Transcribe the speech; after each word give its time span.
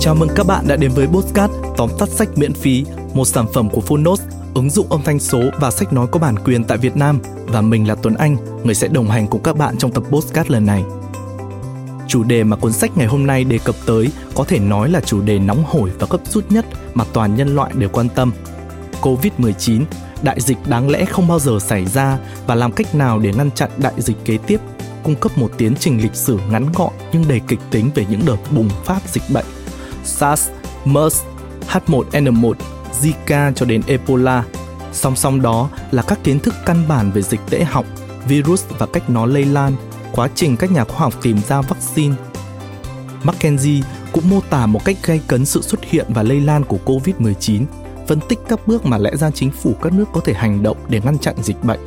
Chào 0.00 0.14
mừng 0.14 0.28
các 0.34 0.46
bạn 0.46 0.64
đã 0.68 0.76
đến 0.76 0.90
với 0.94 1.06
Postcard 1.06 1.54
tóm 1.76 1.90
tắt 1.98 2.08
sách 2.08 2.28
miễn 2.36 2.52
phí, 2.52 2.84
một 3.14 3.24
sản 3.24 3.46
phẩm 3.54 3.70
của 3.70 3.80
Phonos, 3.80 4.22
ứng 4.54 4.70
dụng 4.70 4.86
âm 4.90 5.02
thanh 5.02 5.18
số 5.18 5.42
và 5.60 5.70
sách 5.70 5.92
nói 5.92 6.06
có 6.12 6.18
bản 6.18 6.38
quyền 6.38 6.64
tại 6.64 6.78
Việt 6.78 6.96
Nam. 6.96 7.18
Và 7.46 7.60
mình 7.60 7.88
là 7.88 7.94
Tuấn 7.94 8.14
Anh, 8.14 8.36
người 8.64 8.74
sẽ 8.74 8.88
đồng 8.88 9.10
hành 9.10 9.26
cùng 9.26 9.42
các 9.42 9.56
bạn 9.56 9.78
trong 9.78 9.90
tập 9.92 10.02
Postcard 10.10 10.50
lần 10.50 10.66
này. 10.66 10.84
Chủ 12.08 12.22
đề 12.22 12.44
mà 12.44 12.56
cuốn 12.56 12.72
sách 12.72 12.96
ngày 12.96 13.06
hôm 13.06 13.26
nay 13.26 13.44
đề 13.44 13.58
cập 13.64 13.74
tới 13.86 14.08
có 14.34 14.44
thể 14.44 14.58
nói 14.58 14.90
là 14.90 15.00
chủ 15.00 15.20
đề 15.20 15.38
nóng 15.38 15.64
hổi 15.66 15.90
và 15.98 16.06
gấp 16.10 16.20
rút 16.26 16.44
nhất 16.50 16.66
mà 16.94 17.04
toàn 17.12 17.36
nhân 17.36 17.54
loại 17.54 17.72
đều 17.74 17.88
quan 17.88 18.08
tâm. 18.08 18.32
Covid-19, 19.02 19.82
đại 20.22 20.40
dịch 20.40 20.58
đáng 20.68 20.90
lẽ 20.90 21.04
không 21.04 21.28
bao 21.28 21.38
giờ 21.38 21.58
xảy 21.60 21.86
ra 21.86 22.18
và 22.46 22.54
làm 22.54 22.72
cách 22.72 22.94
nào 22.94 23.18
để 23.18 23.32
ngăn 23.36 23.50
chặn 23.50 23.70
đại 23.76 23.94
dịch 23.96 24.16
kế 24.24 24.38
tiếp 24.38 24.60
cung 25.02 25.14
cấp 25.14 25.38
một 25.38 25.50
tiến 25.56 25.74
trình 25.80 26.02
lịch 26.02 26.14
sử 26.14 26.38
ngắn 26.50 26.66
gọn 26.74 26.92
nhưng 27.12 27.28
đầy 27.28 27.40
kịch 27.48 27.60
tính 27.70 27.90
về 27.94 28.06
những 28.10 28.20
đợt 28.26 28.36
bùng 28.50 28.68
phát 28.84 29.08
dịch 29.08 29.22
bệnh 29.32 29.46
SARS, 30.08 30.48
MERS, 30.84 31.22
H1N1, 31.68 32.54
Zika 33.00 33.52
cho 33.52 33.66
đến 33.66 33.82
Ebola. 33.86 34.44
Song 34.92 35.16
song 35.16 35.42
đó 35.42 35.68
là 35.90 36.02
các 36.02 36.18
kiến 36.24 36.40
thức 36.40 36.54
căn 36.66 36.82
bản 36.88 37.10
về 37.10 37.22
dịch 37.22 37.40
tễ 37.50 37.64
học, 37.64 37.84
virus 38.28 38.64
và 38.78 38.86
cách 38.86 39.10
nó 39.10 39.26
lây 39.26 39.44
lan, 39.44 39.72
quá 40.12 40.28
trình 40.34 40.56
các 40.56 40.72
nhà 40.72 40.84
khoa 40.84 40.98
học 40.98 41.14
tìm 41.22 41.38
ra 41.48 41.60
vaccine. 41.60 42.14
Mackenzie 43.22 43.82
cũng 44.12 44.30
mô 44.30 44.40
tả 44.50 44.66
một 44.66 44.84
cách 44.84 44.96
gay 45.06 45.20
cấn 45.26 45.44
sự 45.44 45.62
xuất 45.62 45.84
hiện 45.84 46.06
và 46.08 46.22
lây 46.22 46.40
lan 46.40 46.64
của 46.64 46.78
COVID-19, 46.84 47.64
phân 48.06 48.20
tích 48.28 48.38
các 48.48 48.66
bước 48.66 48.86
mà 48.86 48.98
lẽ 48.98 49.16
ra 49.16 49.30
chính 49.30 49.50
phủ 49.50 49.74
các 49.82 49.92
nước 49.92 50.04
có 50.12 50.20
thể 50.24 50.32
hành 50.32 50.62
động 50.62 50.76
để 50.88 51.00
ngăn 51.04 51.18
chặn 51.18 51.34
dịch 51.42 51.64
bệnh. 51.64 51.80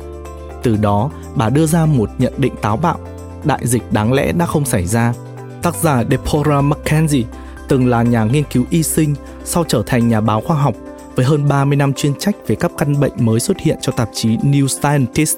Từ 0.62 0.76
đó, 0.76 1.10
bà 1.34 1.48
đưa 1.48 1.66
ra 1.66 1.86
một 1.86 2.10
nhận 2.18 2.32
định 2.36 2.54
táo 2.62 2.76
bạo, 2.76 2.98
đại 3.44 3.66
dịch 3.66 3.92
đáng 3.92 4.12
lẽ 4.12 4.32
đã 4.32 4.46
không 4.46 4.64
xảy 4.64 4.86
ra. 4.86 5.14
Tác 5.62 5.74
giả 5.74 6.04
Deborah 6.10 6.64
Mackenzie 6.64 7.24
từng 7.72 7.86
là 7.86 8.02
nhà 8.02 8.24
nghiên 8.24 8.44
cứu 8.44 8.64
y 8.70 8.82
sinh, 8.82 9.14
sau 9.44 9.64
trở 9.68 9.82
thành 9.86 10.08
nhà 10.08 10.20
báo 10.20 10.40
khoa 10.40 10.56
học 10.56 10.74
với 11.16 11.24
hơn 11.24 11.48
30 11.48 11.76
năm 11.76 11.92
chuyên 11.92 12.14
trách 12.18 12.34
về 12.46 12.54
các 12.54 12.70
căn 12.78 13.00
bệnh 13.00 13.12
mới 13.16 13.40
xuất 13.40 13.58
hiện 13.60 13.78
cho 13.80 13.92
tạp 13.92 14.08
chí 14.14 14.36
New 14.36 14.66
Scientist. 14.66 15.36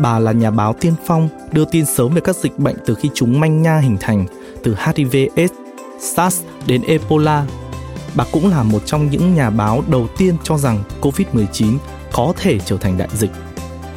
Bà 0.00 0.18
là 0.18 0.32
nhà 0.32 0.50
báo 0.50 0.72
tiên 0.80 0.94
phong 1.06 1.28
đưa 1.52 1.64
tin 1.64 1.84
sớm 1.86 2.14
về 2.14 2.20
các 2.20 2.36
dịch 2.36 2.58
bệnh 2.58 2.76
từ 2.86 2.94
khi 2.94 3.10
chúng 3.14 3.40
manh 3.40 3.62
nha 3.62 3.78
hình 3.78 3.96
thành, 4.00 4.26
từ 4.62 4.74
HIV/AIDS, 4.74 5.52
SARS 6.00 6.42
đến 6.66 6.82
Ebola. 6.82 7.46
Bà 8.14 8.24
cũng 8.32 8.50
là 8.50 8.62
một 8.62 8.82
trong 8.86 9.10
những 9.10 9.34
nhà 9.34 9.50
báo 9.50 9.82
đầu 9.88 10.08
tiên 10.18 10.36
cho 10.44 10.58
rằng 10.58 10.82
COVID-19 11.00 11.76
có 12.12 12.32
thể 12.36 12.58
trở 12.58 12.76
thành 12.76 12.98
đại 12.98 13.08
dịch. 13.14 13.30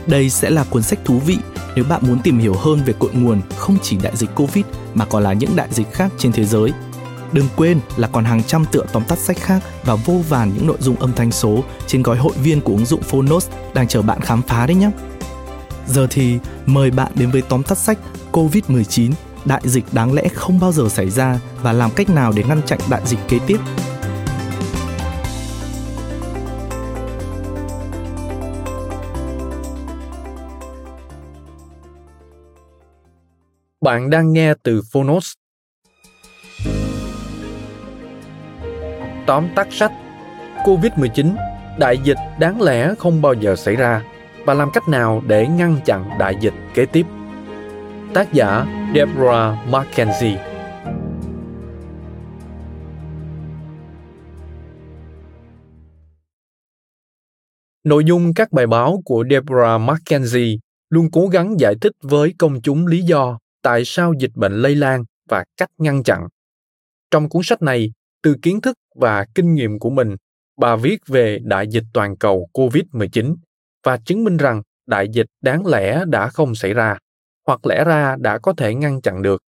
Đây 0.08 0.30
sẽ 0.30 0.50
là 0.50 0.63
cuốn 0.69 0.84
sách 0.84 1.00
thú 1.06 1.19
vị 1.25 1.38
nếu 1.75 1.86
bạn 1.89 2.02
muốn 2.08 2.19
tìm 2.23 2.39
hiểu 2.39 2.53
hơn 2.53 2.81
về 2.86 2.94
cội 3.00 3.11
nguồn 3.13 3.41
không 3.56 3.78
chỉ 3.81 3.97
đại 4.03 4.16
dịch 4.16 4.30
Covid 4.36 4.66
mà 4.94 5.06
còn 5.06 5.23
là 5.23 5.34
những 5.34 5.56
đại 5.56 5.67
dịch 5.72 5.94
khác 5.94 6.11
trên 6.17 6.31
thế 6.31 6.45
giới. 6.45 6.72
Đừng 7.34 7.48
quên 7.56 7.80
là 7.98 8.08
còn 8.08 8.26
hàng 8.26 8.44
trăm 8.44 8.66
tựa 8.72 8.86
tóm 8.94 9.04
tắt 9.04 9.20
sách 9.20 9.38
khác 9.38 9.64
và 9.84 9.96
vô 9.96 10.14
vàn 10.30 10.52
những 10.56 10.68
nội 10.68 10.78
dung 10.80 10.96
âm 10.96 11.14
thanh 11.14 11.32
số 11.32 11.64
trên 11.88 12.04
gói 12.04 12.18
hội 12.18 12.34
viên 12.44 12.62
của 12.62 12.74
ứng 12.74 12.86
dụng 12.86 13.02
Phonos 13.02 13.50
đang 13.74 13.88
chờ 13.88 14.02
bạn 14.02 14.22
khám 14.22 14.42
phá 14.42 14.68
đấy 14.68 14.76
nhé. 14.76 14.92
Giờ 15.88 16.08
thì 16.09 16.40
mời 16.66 16.92
bạn 16.92 17.12
đến 17.16 17.32
với 17.32 17.42
tóm 17.42 17.64
tắt 17.64 17.78
sách 17.78 17.98
COVID-19, 18.32 19.12
đại 19.46 19.62
dịch 19.64 19.86
đáng 19.92 20.14
lẽ 20.14 20.28
không 20.28 20.59
bao 20.59 20.72
giờ 20.72 20.90
xảy 20.90 21.09
ra 21.09 21.40
và 21.62 21.74
làm 21.74 21.92
cách 21.96 22.09
nào 22.09 22.34
để 22.36 22.44
ngăn 22.44 22.62
chặn 22.66 22.80
đại 22.90 23.02
dịch 23.06 23.20
kế 23.28 23.40
tiếp. 23.48 23.58
Bạn 33.82 34.09
đang 34.09 34.34
nghe 34.34 34.54
từ 34.64 34.82
Phonos 34.92 35.34
tóm 39.32 39.48
tắt 39.56 39.68
sách 39.72 39.92
COVID-19, 40.66 41.36
đại 41.80 41.98
dịch 42.04 42.18
đáng 42.40 42.62
lẽ 42.62 42.96
không 43.00 43.22
bao 43.22 43.34
giờ 43.34 43.56
xảy 43.56 43.76
ra 43.76 44.03
và 44.46 44.53
làm 44.53 44.69
cách 44.74 44.88
nào 44.88 45.24
để 45.28 45.47
ngăn 45.47 45.78
chặn 45.86 46.09
đại 46.19 46.36
dịch 46.42 46.53
kế 46.74 46.86
tiếp. 46.86 47.06
Tác 48.14 48.34
giả 48.34 48.66
Deborah 48.96 49.58
Mackenzie 49.70 50.38
Nội 57.84 58.03
dung 58.06 58.34
các 58.34 58.52
bài 58.52 58.68
báo 58.68 59.02
của 59.06 59.24
Deborah 59.30 59.81
Mackenzie 59.81 60.58
luôn 60.90 61.12
cố 61.12 61.28
gắng 61.28 61.59
giải 61.59 61.75
thích 61.81 61.94
với 62.03 62.34
công 62.38 62.62
chúng 62.62 62.88
lý 62.88 63.02
do 63.02 63.40
tại 63.62 63.86
sao 63.86 64.14
dịch 64.20 64.31
bệnh 64.36 64.53
lây 64.53 64.75
lan 64.75 65.03
và 65.30 65.44
cách 65.58 65.70
ngăn 65.78 66.03
chặn. 66.03 66.28
Trong 67.12 67.30
cuốn 67.30 67.41
sách 67.44 67.62
này, 67.62 67.91
từ 68.24 68.36
kiến 68.42 68.62
thức 68.62 68.78
và 68.96 69.26
kinh 69.36 69.54
nghiệm 69.54 69.80
của 69.80 69.90
mình, 69.90 70.16
bà 70.58 70.76
viết 70.76 70.98
về 71.08 71.40
đại 71.44 71.68
dịch 71.68 71.84
toàn 71.94 72.18
cầu 72.18 72.48
COVID-19 72.54 73.36
và 73.84 73.98
chứng 73.98 74.24
minh 74.24 74.38
rằng 74.38 74.62
đại 74.88 75.08
dịch 75.09 75.28
đáng 75.42 75.66
lẽ 75.66 76.04
đã 76.08 76.28
không 76.28 76.56
xảy 76.56 76.74
ra, 76.74 76.98
hoặc 77.48 77.66
lẽ 77.66 77.84
ra 77.84 78.16
đã 78.20 78.38
có 78.38 78.54
thể 78.54 78.76
ngăn 78.76 79.02
chặn 79.02 79.22
được. 79.22 79.42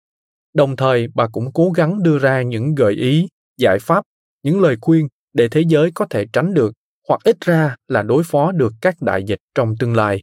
Đồng 0.55 0.77
thời, 0.77 1.09
bà 1.15 1.29
cũng 1.33 1.53
cố 1.53 1.71
gắng 1.71 2.03
đưa 2.03 2.19
ra 2.19 2.43
những 2.43 2.75
gợi 2.75 2.93
ý, 2.93 3.29
giải 3.59 3.79
pháp, 3.81 4.05
những 4.43 4.61
lời 4.61 4.77
khuyên 4.81 5.09
để 5.33 5.49
thế 5.49 5.61
giới 5.67 5.91
có 5.95 6.07
thể 6.11 6.27
tránh 6.33 6.55
được 6.55 6.73
hoặc 7.09 7.21
ít 7.25 7.37
ra 7.41 7.77
là 7.89 8.03
đối 8.03 8.23
phó 8.25 8.53
được 8.53 8.73
các 8.81 8.95
đại 9.01 9.25
dịch 9.25 9.39
trong 9.55 9.77
tương 9.79 9.97
lai. 9.97 10.23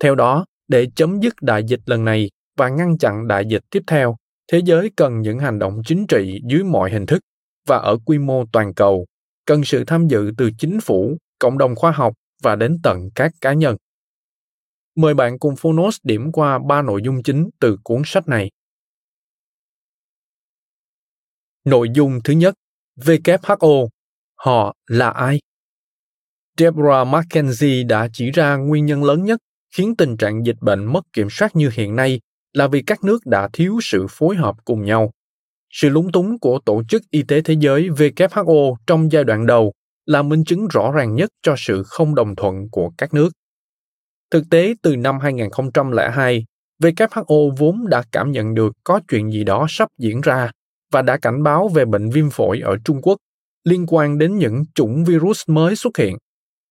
Theo 0.00 0.14
đó, 0.14 0.44
để 0.68 0.86
chấm 0.96 1.20
dứt 1.20 1.34
đại 1.42 1.64
dịch 1.64 1.80
lần 1.86 2.04
này 2.04 2.30
và 2.56 2.68
ngăn 2.68 2.98
chặn 2.98 3.28
đại 3.28 3.44
dịch 3.46 3.62
tiếp 3.70 3.82
theo, 3.86 4.16
thế 4.52 4.60
giới 4.64 4.90
cần 4.96 5.20
những 5.20 5.38
hành 5.38 5.58
động 5.58 5.82
chính 5.86 6.06
trị 6.06 6.40
dưới 6.48 6.64
mọi 6.64 6.90
hình 6.90 7.06
thức 7.06 7.20
và 7.66 7.76
ở 7.76 7.98
quy 8.04 8.18
mô 8.18 8.44
toàn 8.52 8.74
cầu, 8.74 9.06
cần 9.46 9.64
sự 9.64 9.84
tham 9.86 10.08
dự 10.08 10.30
từ 10.38 10.50
chính 10.58 10.80
phủ, 10.80 11.16
cộng 11.38 11.58
đồng 11.58 11.74
khoa 11.76 11.90
học 11.90 12.14
và 12.42 12.56
đến 12.56 12.78
tận 12.82 13.08
các 13.14 13.32
cá 13.40 13.52
nhân. 13.52 13.76
Mời 14.96 15.14
bạn 15.14 15.38
cùng 15.38 15.54
Phonos 15.56 15.96
điểm 16.02 16.32
qua 16.32 16.58
ba 16.68 16.82
nội 16.82 17.00
dung 17.04 17.22
chính 17.22 17.50
từ 17.60 17.76
cuốn 17.84 18.02
sách 18.04 18.28
này. 18.28 18.50
Nội 21.64 21.88
dung 21.94 22.20
thứ 22.24 22.32
nhất, 22.32 22.54
WHO, 22.96 23.88
họ 24.34 24.74
là 24.86 25.10
ai? 25.10 25.40
Deborah 26.58 27.08
Mackenzie 27.08 27.86
đã 27.86 28.08
chỉ 28.12 28.30
ra 28.30 28.56
nguyên 28.56 28.86
nhân 28.86 29.04
lớn 29.04 29.24
nhất 29.24 29.40
khiến 29.76 29.94
tình 29.98 30.16
trạng 30.16 30.46
dịch 30.46 30.56
bệnh 30.60 30.84
mất 30.84 31.00
kiểm 31.12 31.28
soát 31.30 31.56
như 31.56 31.70
hiện 31.72 31.96
nay 31.96 32.20
là 32.52 32.68
vì 32.68 32.82
các 32.86 33.04
nước 33.04 33.26
đã 33.26 33.48
thiếu 33.52 33.78
sự 33.82 34.06
phối 34.10 34.36
hợp 34.36 34.56
cùng 34.64 34.84
nhau 34.84 35.10
sự 35.76 35.88
lúng 35.88 36.12
túng 36.12 36.38
của 36.38 36.58
Tổ 36.64 36.82
chức 36.88 37.02
Y 37.10 37.22
tế 37.22 37.40
Thế 37.40 37.54
giới 37.58 37.88
WHO 37.88 38.74
trong 38.86 39.12
giai 39.12 39.24
đoạn 39.24 39.46
đầu 39.46 39.72
là 40.06 40.22
minh 40.22 40.44
chứng 40.44 40.68
rõ 40.68 40.92
ràng 40.92 41.14
nhất 41.14 41.30
cho 41.42 41.54
sự 41.58 41.82
không 41.86 42.14
đồng 42.14 42.36
thuận 42.36 42.70
của 42.70 42.90
các 42.98 43.14
nước. 43.14 43.30
Thực 44.30 44.44
tế, 44.50 44.74
từ 44.82 44.96
năm 44.96 45.18
2002, 45.20 46.44
WHO 46.82 47.54
vốn 47.56 47.88
đã 47.88 48.02
cảm 48.12 48.32
nhận 48.32 48.54
được 48.54 48.72
có 48.84 49.00
chuyện 49.08 49.30
gì 49.30 49.44
đó 49.44 49.66
sắp 49.68 49.88
diễn 49.98 50.20
ra 50.20 50.50
và 50.92 51.02
đã 51.02 51.16
cảnh 51.16 51.42
báo 51.42 51.68
về 51.68 51.84
bệnh 51.84 52.10
viêm 52.10 52.30
phổi 52.30 52.60
ở 52.60 52.76
Trung 52.84 53.02
Quốc 53.02 53.16
liên 53.64 53.86
quan 53.88 54.18
đến 54.18 54.38
những 54.38 54.64
chủng 54.74 55.04
virus 55.04 55.42
mới 55.48 55.76
xuất 55.76 55.96
hiện. 55.98 56.16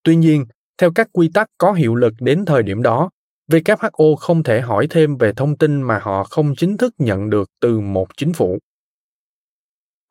Tuy 0.03 0.15
nhiên, 0.15 0.45
theo 0.77 0.91
các 0.95 1.07
quy 1.11 1.29
tắc 1.33 1.47
có 1.57 1.73
hiệu 1.73 1.95
lực 1.95 2.13
đến 2.19 2.45
thời 2.45 2.63
điểm 2.63 2.81
đó, 2.81 3.09
WHO 3.51 4.15
không 4.15 4.43
thể 4.43 4.61
hỏi 4.61 4.87
thêm 4.89 5.17
về 5.17 5.33
thông 5.35 5.57
tin 5.57 5.81
mà 5.81 5.99
họ 5.99 6.23
không 6.23 6.55
chính 6.55 6.77
thức 6.77 6.93
nhận 6.97 7.29
được 7.29 7.49
từ 7.61 7.79
một 7.79 8.07
chính 8.17 8.33
phủ. 8.33 8.59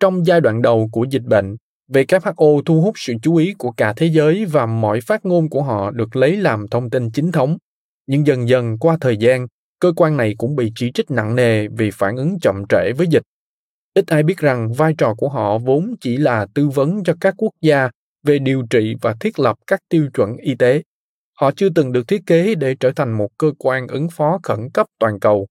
Trong 0.02 0.26
giai 0.26 0.40
đoạn 0.40 0.62
đầu 0.62 0.88
của 0.92 1.06
dịch 1.10 1.22
bệnh, 1.22 1.56
WHO 1.92 2.62
thu 2.62 2.80
hút 2.80 2.94
sự 2.96 3.14
chú 3.22 3.36
ý 3.36 3.54
của 3.58 3.72
cả 3.72 3.92
thế 3.96 4.06
giới 4.06 4.44
và 4.44 4.66
mọi 4.66 5.00
phát 5.00 5.24
ngôn 5.24 5.48
của 5.48 5.62
họ 5.62 5.90
được 5.90 6.16
lấy 6.16 6.36
làm 6.36 6.68
thông 6.68 6.90
tin 6.90 7.10
chính 7.10 7.32
thống. 7.32 7.56
Nhưng 8.06 8.26
dần 8.26 8.48
dần 8.48 8.78
qua 8.78 8.96
thời 9.00 9.16
gian, 9.16 9.46
cơ 9.80 9.92
quan 9.96 10.16
này 10.16 10.34
cũng 10.38 10.56
bị 10.56 10.72
chỉ 10.74 10.90
trích 10.94 11.10
nặng 11.10 11.36
nề 11.36 11.68
vì 11.68 11.90
phản 11.90 12.16
ứng 12.16 12.38
chậm 12.40 12.62
trễ 12.68 12.92
với 12.92 13.06
dịch. 13.06 13.22
Ít 13.94 14.06
ai 14.06 14.22
biết 14.22 14.38
rằng 14.38 14.72
vai 14.72 14.94
trò 14.98 15.14
của 15.14 15.28
họ 15.28 15.58
vốn 15.58 15.94
chỉ 16.00 16.16
là 16.16 16.46
tư 16.54 16.68
vấn 16.68 17.04
cho 17.04 17.14
các 17.20 17.34
quốc 17.38 17.52
gia 17.60 17.90
về 18.22 18.38
điều 18.38 18.62
trị 18.70 18.94
và 19.00 19.14
thiết 19.20 19.38
lập 19.38 19.56
các 19.66 19.80
tiêu 19.88 20.08
chuẩn 20.14 20.36
y 20.36 20.54
tế. 20.54 20.82
Họ 21.40 21.50
chưa 21.56 21.68
từng 21.74 21.92
được 21.92 22.08
thiết 22.08 22.22
kế 22.26 22.54
để 22.54 22.76
trở 22.80 22.92
thành 22.96 23.12
một 23.12 23.28
cơ 23.38 23.52
quan 23.58 23.86
ứng 23.88 24.08
phó 24.10 24.38
khẩn 24.42 24.70
cấp 24.74 24.86
toàn 24.98 25.20
cầu. 25.20 25.46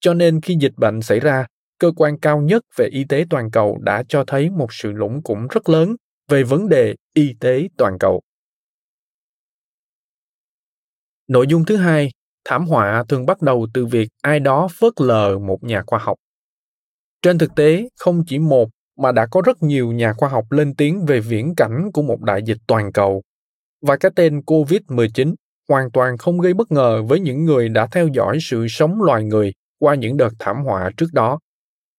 Cho 0.00 0.14
nên 0.14 0.40
khi 0.40 0.56
dịch 0.60 0.74
bệnh 0.76 1.02
xảy 1.02 1.20
ra, 1.20 1.46
cơ 1.82 1.92
quan 1.96 2.18
cao 2.18 2.40
nhất 2.40 2.62
về 2.76 2.88
y 2.92 3.04
tế 3.08 3.24
toàn 3.30 3.50
cầu 3.50 3.78
đã 3.80 4.02
cho 4.08 4.24
thấy 4.26 4.50
một 4.50 4.72
sự 4.72 4.92
lũng 4.92 5.22
củng 5.22 5.46
rất 5.50 5.68
lớn 5.68 5.96
về 6.28 6.42
vấn 6.42 6.68
đề 6.68 6.94
y 7.14 7.34
tế 7.40 7.68
toàn 7.78 7.96
cầu. 8.00 8.22
Nội 11.28 11.46
dung 11.46 11.64
thứ 11.64 11.76
hai, 11.76 12.10
thảm 12.44 12.66
họa 12.66 13.04
thường 13.08 13.26
bắt 13.26 13.42
đầu 13.42 13.66
từ 13.74 13.86
việc 13.86 14.08
ai 14.22 14.40
đó 14.40 14.68
phớt 14.80 14.92
lờ 14.96 15.38
một 15.38 15.58
nhà 15.62 15.82
khoa 15.86 15.98
học. 15.98 16.16
Trên 17.22 17.38
thực 17.38 17.54
tế, 17.56 17.88
không 17.96 18.22
chỉ 18.26 18.38
một 18.38 18.68
mà 18.98 19.12
đã 19.12 19.26
có 19.30 19.42
rất 19.44 19.62
nhiều 19.62 19.92
nhà 19.92 20.12
khoa 20.12 20.28
học 20.28 20.52
lên 20.52 20.74
tiếng 20.74 21.04
về 21.06 21.20
viễn 21.20 21.54
cảnh 21.54 21.90
của 21.94 22.02
một 22.02 22.20
đại 22.20 22.42
dịch 22.42 22.58
toàn 22.66 22.92
cầu. 22.92 23.22
Và 23.86 23.96
cái 23.96 24.12
tên 24.16 24.40
COVID-19 24.40 25.34
hoàn 25.68 25.90
toàn 25.90 26.18
không 26.18 26.40
gây 26.40 26.54
bất 26.54 26.72
ngờ 26.72 27.02
với 27.02 27.20
những 27.20 27.44
người 27.44 27.68
đã 27.68 27.86
theo 27.86 28.08
dõi 28.08 28.38
sự 28.40 28.66
sống 28.68 29.02
loài 29.02 29.24
người 29.24 29.52
qua 29.78 29.94
những 29.94 30.16
đợt 30.16 30.32
thảm 30.38 30.64
họa 30.64 30.90
trước 30.96 31.12
đó 31.12 31.38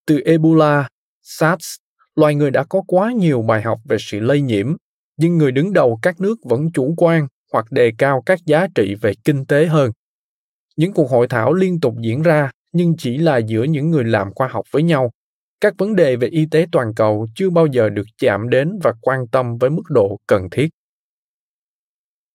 từ 0.05 0.19
Ebola, 0.25 0.87
SARS, 1.21 1.75
loài 2.15 2.35
người 2.35 2.51
đã 2.51 2.63
có 2.63 2.81
quá 2.87 3.11
nhiều 3.11 3.41
bài 3.41 3.61
học 3.61 3.79
về 3.85 3.97
sự 3.99 4.19
lây 4.19 4.41
nhiễm, 4.41 4.75
nhưng 5.17 5.37
người 5.37 5.51
đứng 5.51 5.73
đầu 5.73 5.99
các 6.01 6.21
nước 6.21 6.35
vẫn 6.43 6.71
chủ 6.71 6.93
quan 6.97 7.27
hoặc 7.53 7.71
đề 7.71 7.91
cao 7.97 8.23
các 8.25 8.39
giá 8.45 8.67
trị 8.75 8.95
về 9.01 9.13
kinh 9.23 9.45
tế 9.45 9.65
hơn. 9.65 9.91
Những 10.75 10.93
cuộc 10.93 11.11
hội 11.11 11.27
thảo 11.27 11.53
liên 11.53 11.79
tục 11.79 11.93
diễn 12.01 12.21
ra 12.21 12.51
nhưng 12.73 12.95
chỉ 12.97 13.17
là 13.17 13.37
giữa 13.37 13.63
những 13.63 13.91
người 13.91 14.03
làm 14.03 14.33
khoa 14.33 14.47
học 14.47 14.65
với 14.71 14.83
nhau. 14.83 15.11
Các 15.61 15.73
vấn 15.77 15.95
đề 15.95 16.15
về 16.15 16.27
y 16.27 16.45
tế 16.51 16.65
toàn 16.71 16.93
cầu 16.95 17.27
chưa 17.35 17.49
bao 17.49 17.67
giờ 17.67 17.89
được 17.89 18.05
chạm 18.17 18.49
đến 18.49 18.79
và 18.83 18.93
quan 19.01 19.27
tâm 19.27 19.57
với 19.57 19.69
mức 19.69 19.83
độ 19.89 20.19
cần 20.27 20.49
thiết. 20.51 20.69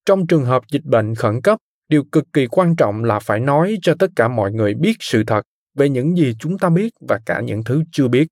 Trong 0.06 0.26
trường 0.26 0.44
hợp 0.44 0.62
dịch 0.70 0.84
bệnh 0.84 1.14
khẩn 1.14 1.40
cấp, 1.42 1.58
điều 1.88 2.04
cực 2.12 2.24
kỳ 2.32 2.46
quan 2.46 2.76
trọng 2.76 3.04
là 3.04 3.18
phải 3.18 3.40
nói 3.40 3.78
cho 3.82 3.94
tất 3.98 4.10
cả 4.16 4.28
mọi 4.28 4.52
người 4.52 4.74
biết 4.74 4.96
sự 5.00 5.24
thật 5.26 5.42
về 5.78 5.88
những 5.88 6.16
gì 6.16 6.34
chúng 6.38 6.58
ta 6.58 6.70
biết 6.70 6.92
và 7.08 7.20
cả 7.26 7.40
những 7.40 7.64
thứ 7.64 7.82
chưa 7.92 8.08
biết. 8.08 8.26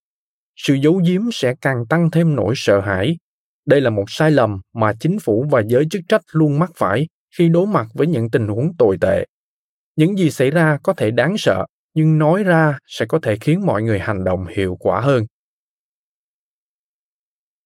Sự 0.56 0.74
giấu 0.74 1.00
giếm 1.06 1.22
sẽ 1.32 1.54
càng 1.60 1.86
tăng 1.88 2.10
thêm 2.10 2.36
nỗi 2.36 2.54
sợ 2.56 2.80
hãi. 2.80 3.16
Đây 3.66 3.80
là 3.80 3.90
một 3.90 4.04
sai 4.08 4.30
lầm 4.30 4.60
mà 4.74 4.92
chính 5.00 5.18
phủ 5.18 5.46
và 5.50 5.62
giới 5.66 5.84
chức 5.90 6.02
trách 6.08 6.22
luôn 6.32 6.58
mắc 6.58 6.70
phải 6.76 7.06
khi 7.38 7.48
đối 7.48 7.66
mặt 7.66 7.86
với 7.94 8.06
những 8.06 8.30
tình 8.30 8.48
huống 8.48 8.76
tồi 8.78 8.98
tệ. 9.00 9.24
Những 9.96 10.18
gì 10.18 10.30
xảy 10.30 10.50
ra 10.50 10.78
có 10.82 10.92
thể 10.92 11.10
đáng 11.10 11.38
sợ, 11.38 11.66
nhưng 11.94 12.18
nói 12.18 12.44
ra 12.44 12.78
sẽ 12.86 13.06
có 13.08 13.18
thể 13.22 13.36
khiến 13.40 13.66
mọi 13.66 13.82
người 13.82 13.98
hành 13.98 14.24
động 14.24 14.46
hiệu 14.46 14.76
quả 14.80 15.00
hơn. 15.00 15.24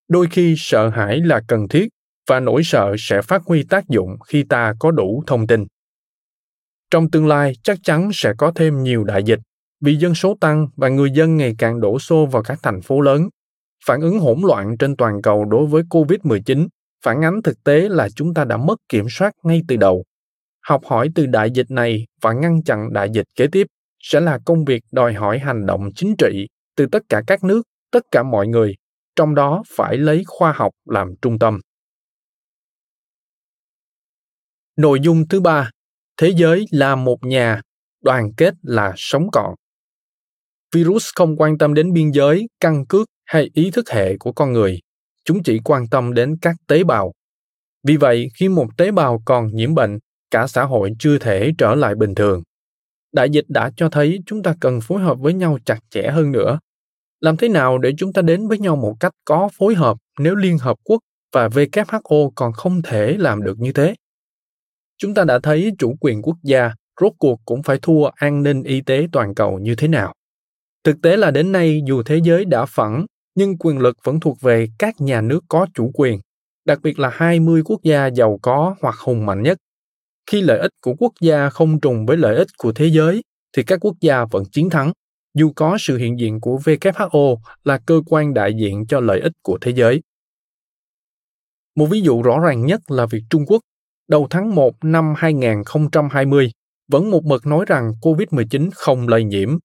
Đôi 0.08 0.26
khi 0.30 0.54
sợ 0.58 0.88
hãi 0.88 1.20
là 1.20 1.40
cần 1.48 1.68
thiết 1.68 1.88
và 2.28 2.40
nỗi 2.40 2.62
sợ 2.64 2.94
sẽ 2.98 3.22
phát 3.22 3.42
huy 3.46 3.62
tác 3.62 3.88
dụng 3.88 4.16
khi 4.26 4.44
ta 4.48 4.74
có 4.78 4.90
đủ 4.90 5.22
thông 5.26 5.46
tin. 5.46 5.66
Trong 6.90 7.10
tương 7.10 7.26
lai, 7.26 7.52
chắc 7.62 7.78
chắn 7.82 8.10
sẽ 8.14 8.32
có 8.38 8.52
thêm 8.54 8.82
nhiều 8.82 9.04
đại 9.04 9.22
dịch 9.22 9.38
vì 9.80 9.96
dân 9.96 10.14
số 10.14 10.36
tăng 10.40 10.66
và 10.76 10.88
người 10.88 11.10
dân 11.10 11.36
ngày 11.36 11.54
càng 11.58 11.80
đổ 11.80 11.98
xô 11.98 12.26
vào 12.26 12.42
các 12.42 12.58
thành 12.62 12.80
phố 12.82 13.00
lớn. 13.00 13.28
Phản 13.86 14.00
ứng 14.00 14.18
hỗn 14.18 14.40
loạn 14.42 14.76
trên 14.78 14.96
toàn 14.96 15.22
cầu 15.22 15.44
đối 15.44 15.66
với 15.66 15.82
COVID-19 15.82 16.68
phản 17.04 17.24
ánh 17.24 17.42
thực 17.42 17.64
tế 17.64 17.88
là 17.88 18.08
chúng 18.08 18.34
ta 18.34 18.44
đã 18.44 18.56
mất 18.56 18.76
kiểm 18.88 19.06
soát 19.10 19.34
ngay 19.42 19.62
từ 19.68 19.76
đầu. 19.76 20.04
Học 20.60 20.82
hỏi 20.84 21.08
từ 21.14 21.26
đại 21.26 21.50
dịch 21.50 21.70
này 21.70 22.06
và 22.20 22.32
ngăn 22.32 22.62
chặn 22.62 22.92
đại 22.92 23.08
dịch 23.12 23.26
kế 23.36 23.46
tiếp 23.52 23.66
sẽ 24.00 24.20
là 24.20 24.38
công 24.44 24.64
việc 24.64 24.82
đòi 24.92 25.14
hỏi 25.14 25.38
hành 25.38 25.66
động 25.66 25.90
chính 25.94 26.16
trị 26.18 26.46
từ 26.76 26.86
tất 26.92 27.02
cả 27.08 27.22
các 27.26 27.44
nước, 27.44 27.62
tất 27.90 28.04
cả 28.10 28.22
mọi 28.22 28.46
người, 28.46 28.74
trong 29.16 29.34
đó 29.34 29.62
phải 29.76 29.96
lấy 29.96 30.22
khoa 30.26 30.52
học 30.52 30.72
làm 30.84 31.14
trung 31.22 31.38
tâm. 31.38 31.60
Nội 34.76 35.00
dung 35.02 35.28
thứ 35.28 35.40
ba, 35.40 35.70
thế 36.16 36.32
giới 36.36 36.64
là 36.70 36.96
một 36.96 37.18
nhà, 37.22 37.60
đoàn 38.02 38.30
kết 38.36 38.54
là 38.62 38.92
sống 38.96 39.26
còn 39.32 39.54
virus 40.74 41.08
không 41.16 41.36
quan 41.36 41.58
tâm 41.58 41.74
đến 41.74 41.92
biên 41.92 42.10
giới, 42.10 42.46
căn 42.60 42.86
cước 42.86 43.06
hay 43.26 43.50
ý 43.54 43.70
thức 43.70 43.90
hệ 43.90 44.16
của 44.16 44.32
con 44.32 44.52
người. 44.52 44.78
Chúng 45.24 45.42
chỉ 45.42 45.60
quan 45.64 45.88
tâm 45.88 46.14
đến 46.14 46.36
các 46.42 46.56
tế 46.66 46.84
bào. 46.84 47.12
Vì 47.86 47.96
vậy, 47.96 48.28
khi 48.38 48.48
một 48.48 48.68
tế 48.76 48.90
bào 48.90 49.22
còn 49.24 49.46
nhiễm 49.54 49.74
bệnh, 49.74 49.98
cả 50.30 50.46
xã 50.46 50.64
hội 50.64 50.90
chưa 50.98 51.18
thể 51.18 51.52
trở 51.58 51.74
lại 51.74 51.94
bình 51.94 52.14
thường. 52.14 52.42
Đại 53.12 53.30
dịch 53.30 53.44
đã 53.48 53.70
cho 53.76 53.88
thấy 53.88 54.18
chúng 54.26 54.42
ta 54.42 54.54
cần 54.60 54.80
phối 54.80 55.02
hợp 55.02 55.18
với 55.18 55.34
nhau 55.34 55.58
chặt 55.64 55.78
chẽ 55.90 56.10
hơn 56.10 56.32
nữa. 56.32 56.58
Làm 57.20 57.36
thế 57.36 57.48
nào 57.48 57.78
để 57.78 57.92
chúng 57.98 58.12
ta 58.12 58.22
đến 58.22 58.48
với 58.48 58.58
nhau 58.58 58.76
một 58.76 58.94
cách 59.00 59.12
có 59.24 59.48
phối 59.58 59.74
hợp 59.74 59.96
nếu 60.18 60.34
liên 60.34 60.58
hợp 60.58 60.76
quốc 60.84 61.00
và 61.32 61.48
who 61.48 62.30
còn 62.34 62.52
không 62.52 62.82
thể 62.82 63.16
làm 63.18 63.42
được 63.42 63.58
như 63.58 63.72
thế? 63.72 63.94
Chúng 64.98 65.14
ta 65.14 65.24
đã 65.24 65.38
thấy 65.38 65.70
chủ 65.78 65.96
quyền 66.00 66.22
quốc 66.22 66.36
gia, 66.42 66.74
rốt 67.00 67.12
cuộc 67.18 67.40
cũng 67.44 67.62
phải 67.62 67.78
thua 67.82 68.04
an 68.14 68.42
ninh 68.42 68.62
y 68.62 68.80
tế 68.80 69.06
toàn 69.12 69.34
cầu 69.34 69.58
như 69.58 69.74
thế 69.74 69.88
nào. 69.88 70.14
Thực 70.84 70.96
tế 71.02 71.16
là 71.16 71.30
đến 71.30 71.52
nay 71.52 71.82
dù 71.86 72.02
thế 72.02 72.20
giới 72.24 72.44
đã 72.44 72.66
phẳng, 72.66 73.06
nhưng 73.34 73.58
quyền 73.58 73.78
lực 73.78 73.96
vẫn 74.04 74.20
thuộc 74.20 74.40
về 74.40 74.66
các 74.78 75.00
nhà 75.00 75.20
nước 75.20 75.44
có 75.48 75.66
chủ 75.74 75.90
quyền, 75.94 76.20
đặc 76.64 76.78
biệt 76.82 76.98
là 76.98 77.10
20 77.12 77.62
quốc 77.64 77.80
gia 77.82 78.06
giàu 78.06 78.38
có 78.42 78.74
hoặc 78.80 78.96
hùng 78.98 79.26
mạnh 79.26 79.42
nhất. 79.42 79.58
Khi 80.30 80.42
lợi 80.42 80.58
ích 80.58 80.70
của 80.82 80.94
quốc 80.98 81.12
gia 81.20 81.50
không 81.50 81.80
trùng 81.80 82.06
với 82.06 82.16
lợi 82.16 82.36
ích 82.36 82.48
của 82.58 82.72
thế 82.72 82.86
giới, 82.86 83.22
thì 83.56 83.62
các 83.62 83.78
quốc 83.80 83.94
gia 84.00 84.24
vẫn 84.24 84.44
chiến 84.52 84.70
thắng, 84.70 84.92
dù 85.34 85.52
có 85.56 85.76
sự 85.80 85.96
hiện 85.96 86.20
diện 86.20 86.40
của 86.40 86.58
WHO 86.64 87.36
là 87.64 87.78
cơ 87.86 88.00
quan 88.06 88.34
đại 88.34 88.54
diện 88.54 88.86
cho 88.86 89.00
lợi 89.00 89.20
ích 89.20 89.32
của 89.42 89.58
thế 89.60 89.72
giới. 89.72 90.00
Một 91.76 91.86
ví 91.86 92.00
dụ 92.00 92.22
rõ 92.22 92.40
ràng 92.40 92.66
nhất 92.66 92.80
là 92.90 93.06
việc 93.06 93.22
Trung 93.30 93.46
Quốc, 93.46 93.60
đầu 94.08 94.26
tháng 94.30 94.54
1 94.54 94.74
năm 94.84 95.14
2020, 95.16 96.50
vẫn 96.88 97.10
một 97.10 97.24
mực 97.24 97.46
nói 97.46 97.64
rằng 97.68 97.92
COVID-19 98.02 98.70
không 98.74 99.08
lây 99.08 99.24
nhiễm 99.24 99.58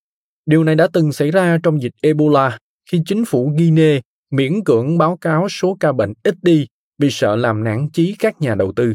Điều 0.46 0.64
này 0.64 0.76
đã 0.76 0.88
từng 0.94 1.12
xảy 1.12 1.32
ra 1.32 1.58
trong 1.64 1.82
dịch 1.82 1.94
Ebola 2.02 2.58
khi 2.92 3.02
chính 3.06 3.26
phủ 3.26 3.54
Guinea 3.58 4.00
miễn 4.32 4.64
cưỡng 4.64 4.98
báo 4.98 5.18
cáo 5.18 5.50
số 5.50 5.78
ca 5.80 5.92
bệnh 5.92 6.14
ít 6.24 6.36
đi 6.42 6.68
vì 6.98 7.10
sợ 7.12 7.36
làm 7.36 7.64
nản 7.64 7.90
chí 7.94 8.16
các 8.20 8.42
nhà 8.42 8.56
đầu 8.56 8.74
tư. 8.76 8.94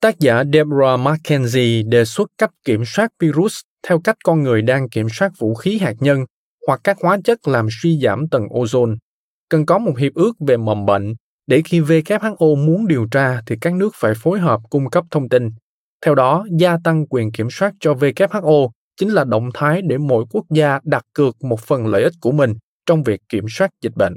Tác 0.00 0.18
giả 0.18 0.44
Deborah 0.52 1.00
McKenzie 1.00 1.88
đề 1.88 2.04
xuất 2.04 2.30
cách 2.38 2.50
kiểm 2.64 2.82
soát 2.86 3.12
virus 3.20 3.60
theo 3.88 4.00
cách 4.00 4.16
con 4.24 4.42
người 4.42 4.62
đang 4.62 4.88
kiểm 4.88 5.06
soát 5.12 5.32
vũ 5.38 5.54
khí 5.54 5.78
hạt 5.78 5.94
nhân 6.00 6.24
hoặc 6.66 6.80
các 6.84 6.96
hóa 7.00 7.18
chất 7.24 7.48
làm 7.48 7.68
suy 7.70 8.00
giảm 8.02 8.28
tầng 8.28 8.46
ozone. 8.46 8.96
Cần 9.48 9.66
có 9.66 9.78
một 9.78 9.98
hiệp 9.98 10.14
ước 10.14 10.32
về 10.46 10.56
mầm 10.56 10.86
bệnh 10.86 11.14
để 11.46 11.62
khi 11.64 11.80
WHO 11.80 12.66
muốn 12.66 12.86
điều 12.86 13.06
tra 13.10 13.40
thì 13.46 13.56
các 13.60 13.74
nước 13.74 13.90
phải 13.94 14.12
phối 14.16 14.40
hợp 14.40 14.60
cung 14.70 14.90
cấp 14.90 15.04
thông 15.10 15.28
tin. 15.28 15.50
Theo 16.04 16.14
đó, 16.14 16.46
gia 16.58 16.76
tăng 16.84 17.06
quyền 17.06 17.32
kiểm 17.32 17.50
soát 17.50 17.74
cho 17.80 17.94
WHO 17.94 18.70
chính 18.96 19.08
là 19.08 19.24
động 19.24 19.50
thái 19.54 19.82
để 19.82 19.98
mỗi 19.98 20.24
quốc 20.30 20.44
gia 20.50 20.80
đặt 20.84 21.04
cược 21.12 21.44
một 21.44 21.60
phần 21.60 21.86
lợi 21.86 22.02
ích 22.02 22.14
của 22.20 22.32
mình 22.32 22.54
trong 22.86 23.02
việc 23.02 23.20
kiểm 23.28 23.44
soát 23.48 23.70
dịch 23.82 23.92
bệnh. 23.96 24.16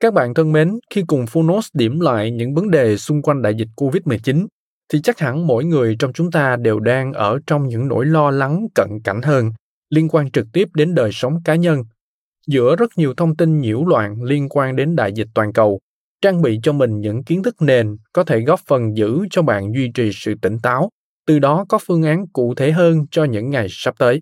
Các 0.00 0.14
bạn 0.14 0.34
thân 0.34 0.52
mến, 0.52 0.78
khi 0.90 1.04
cùng 1.06 1.26
Phonos 1.26 1.68
điểm 1.72 2.00
lại 2.00 2.30
những 2.30 2.54
vấn 2.54 2.70
đề 2.70 2.96
xung 2.96 3.22
quanh 3.22 3.42
đại 3.42 3.54
dịch 3.54 3.68
COVID-19, 3.76 4.46
thì 4.92 5.00
chắc 5.02 5.18
hẳn 5.18 5.46
mỗi 5.46 5.64
người 5.64 5.96
trong 5.98 6.12
chúng 6.12 6.30
ta 6.30 6.56
đều 6.56 6.80
đang 6.80 7.12
ở 7.12 7.38
trong 7.46 7.68
những 7.68 7.88
nỗi 7.88 8.06
lo 8.06 8.30
lắng 8.30 8.66
cận 8.74 8.88
cảnh 9.04 9.22
hơn, 9.22 9.50
liên 9.90 10.08
quan 10.08 10.30
trực 10.30 10.46
tiếp 10.52 10.68
đến 10.74 10.94
đời 10.94 11.10
sống 11.12 11.42
cá 11.44 11.54
nhân. 11.54 11.82
Giữa 12.46 12.76
rất 12.76 12.90
nhiều 12.96 13.14
thông 13.16 13.36
tin 13.36 13.60
nhiễu 13.60 13.84
loạn 13.84 14.22
liên 14.22 14.48
quan 14.48 14.76
đến 14.76 14.96
đại 14.96 15.12
dịch 15.12 15.28
toàn 15.34 15.52
cầu, 15.52 15.80
trang 16.22 16.42
bị 16.42 16.60
cho 16.62 16.72
mình 16.72 17.00
những 17.00 17.24
kiến 17.24 17.42
thức 17.42 17.54
nền 17.60 17.96
có 18.12 18.24
thể 18.24 18.40
góp 18.40 18.60
phần 18.66 18.96
giữ 18.96 19.18
cho 19.30 19.42
bạn 19.42 19.72
duy 19.74 19.90
trì 19.94 20.10
sự 20.12 20.34
tỉnh 20.42 20.58
táo 20.62 20.90
từ 21.26 21.38
đó 21.38 21.64
có 21.68 21.78
phương 21.86 22.02
án 22.02 22.26
cụ 22.32 22.54
thể 22.56 22.72
hơn 22.72 23.06
cho 23.10 23.24
những 23.24 23.50
ngày 23.50 23.66
sắp 23.70 23.94
tới. 23.98 24.20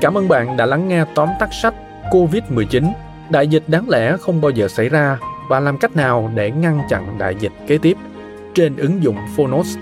Cảm 0.00 0.14
ơn 0.14 0.28
bạn 0.28 0.56
đã 0.56 0.66
lắng 0.66 0.88
nghe 0.88 1.04
tóm 1.14 1.28
tắt 1.40 1.48
sách 1.62 1.74
COVID-19, 2.10 2.92
đại 3.30 3.48
dịch 3.48 3.62
đáng 3.66 3.88
lẽ 3.88 4.16
không 4.20 4.40
bao 4.40 4.50
giờ 4.50 4.68
xảy 4.68 4.88
ra 4.88 5.18
và 5.48 5.60
làm 5.60 5.78
cách 5.78 5.96
nào 5.96 6.30
để 6.34 6.50
ngăn 6.50 6.80
chặn 6.90 7.18
đại 7.18 7.34
dịch 7.40 7.52
kế 7.66 7.78
tiếp 7.78 7.96
trên 8.54 8.76
ứng 8.76 9.02
dụng 9.02 9.16
Phonos. 9.36 9.76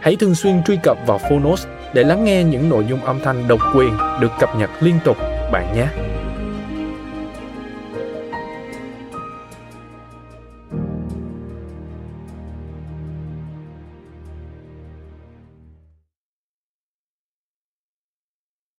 Hãy 0.00 0.16
thường 0.16 0.34
xuyên 0.34 0.62
truy 0.64 0.78
cập 0.82 0.98
vào 1.06 1.18
Phonos 1.18 1.66
để 1.94 2.04
lắng 2.04 2.24
nghe 2.24 2.44
những 2.44 2.68
nội 2.68 2.84
dung 2.88 3.00
âm 3.00 3.18
thanh 3.24 3.48
độc 3.48 3.60
quyền 3.76 3.96
được 4.20 4.30
cập 4.40 4.50
nhật 4.58 4.70
liên 4.80 4.98
tục 5.04 5.16
bạn 5.52 5.74
nhé. 5.74 5.86